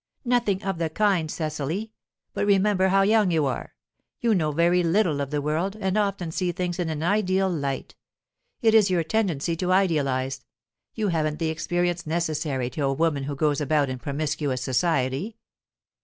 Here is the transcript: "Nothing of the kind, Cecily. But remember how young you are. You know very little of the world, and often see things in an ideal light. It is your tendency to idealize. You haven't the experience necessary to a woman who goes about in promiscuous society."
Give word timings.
"Nothing 0.25 0.63
of 0.63 0.79
the 0.79 0.89
kind, 0.89 1.29
Cecily. 1.29 1.91
But 2.33 2.47
remember 2.47 2.87
how 2.87 3.03
young 3.03 3.29
you 3.29 3.45
are. 3.45 3.75
You 4.19 4.33
know 4.33 4.51
very 4.51 4.81
little 4.81 5.21
of 5.21 5.29
the 5.29 5.43
world, 5.43 5.75
and 5.75 5.95
often 5.95 6.31
see 6.31 6.51
things 6.51 6.79
in 6.79 6.89
an 6.89 7.03
ideal 7.03 7.47
light. 7.47 7.93
It 8.63 8.73
is 8.73 8.89
your 8.89 9.03
tendency 9.03 9.55
to 9.57 9.71
idealize. 9.71 10.43
You 10.95 11.09
haven't 11.09 11.37
the 11.37 11.49
experience 11.49 12.07
necessary 12.07 12.71
to 12.71 12.85
a 12.85 12.93
woman 12.93 13.25
who 13.25 13.35
goes 13.35 13.61
about 13.61 13.91
in 13.91 13.99
promiscuous 13.99 14.63
society." 14.63 15.37